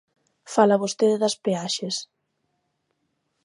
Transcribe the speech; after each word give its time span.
Fala 0.53 0.81
vostede 0.83 1.17
das 1.23 1.35
peaxes. 1.43 1.95